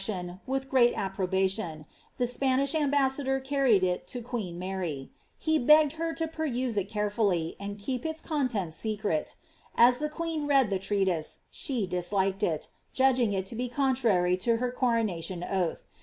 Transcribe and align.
S45 0.01 0.03
prodnction 0.15 0.39
with 0.47 0.67
great 0.67 0.95
tpprobatioiif 0.95 1.85
the 2.17 2.25
Spanish 2.25 2.73
ambassacfor 2.73 3.43
carried 3.43 3.83
it 3.83 4.07
to 4.07 4.23
queen 4.23 4.57
Mary; 4.57 5.11
he 5.37 5.59
begged 5.59 5.91
her 5.91 6.11
to 6.11 6.27
peruse 6.27 6.75
it 6.75 6.89
carefully, 6.89 7.55
and 7.59 7.77
keep 7.77 8.03
its 8.03 8.19
content! 8.19 8.73
secret 8.73 9.35
As 9.75 9.99
the 9.99 10.09
queen 10.09 10.47
read 10.47 10.71
the 10.71 10.79
treatise, 10.79 11.41
she 11.51 11.85
disliked 11.85 12.41
it, 12.41 12.69
judging 12.91 13.31
it 13.31 13.45
to 13.45 13.55
be 13.55 13.69
contrary 13.69 14.35
to 14.37 14.57
her 14.57 14.71
coronation 14.71 15.43
oath. 15.43 15.85